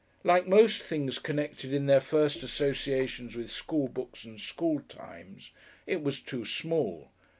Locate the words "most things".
0.47-1.19